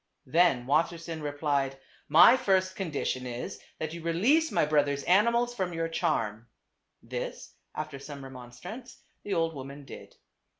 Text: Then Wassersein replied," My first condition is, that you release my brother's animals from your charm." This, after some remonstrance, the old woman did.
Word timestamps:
Then 0.25 0.65
Wassersein 0.65 1.21
replied," 1.21 1.77
My 2.23 2.35
first 2.35 2.75
condition 2.75 3.27
is, 3.27 3.59
that 3.77 3.93
you 3.93 4.01
release 4.01 4.51
my 4.51 4.65
brother's 4.65 5.03
animals 5.03 5.53
from 5.53 5.73
your 5.73 5.87
charm." 5.89 6.47
This, 7.03 7.53
after 7.75 7.99
some 7.99 8.23
remonstrance, 8.23 8.99
the 9.23 9.35
old 9.35 9.53
woman 9.53 9.85
did. 9.85 10.15